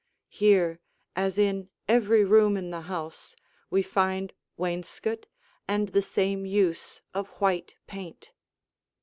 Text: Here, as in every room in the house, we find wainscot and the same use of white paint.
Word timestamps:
Here, 0.29 0.79
as 1.15 1.37
in 1.37 1.69
every 1.87 2.25
room 2.25 2.57
in 2.57 2.71
the 2.71 2.81
house, 2.81 3.35
we 3.69 3.83
find 3.83 4.33
wainscot 4.57 5.27
and 5.67 5.89
the 5.89 6.01
same 6.01 6.43
use 6.43 7.03
of 7.13 7.27
white 7.39 7.75
paint. 7.85 8.31